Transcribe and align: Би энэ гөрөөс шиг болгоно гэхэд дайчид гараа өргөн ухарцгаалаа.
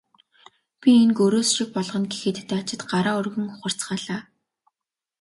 Би 0.79 0.89
энэ 1.03 1.15
гөрөөс 1.17 1.49
шиг 1.55 1.69
болгоно 1.75 2.07
гэхэд 2.11 2.37
дайчид 2.51 2.81
гараа 2.91 3.15
өргөн 3.21 3.45
ухарцгаалаа. 3.55 4.21